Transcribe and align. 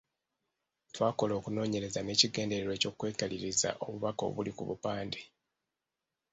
Twakola 0.93 1.33
okunoonyereza 1.39 1.99
n’ekigenderwa 2.01 2.71
eky’okwekaliriza 2.75 3.69
obubaka 3.85 4.21
obuli 4.29 4.51
ku 4.57 4.63
bupande. 4.69 5.21